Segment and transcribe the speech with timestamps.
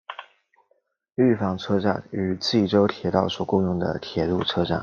[1.13, 4.79] 御坊车站与纪州铁道所共用的铁路车站。